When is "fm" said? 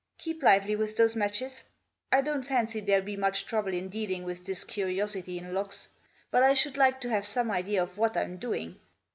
8.15-8.39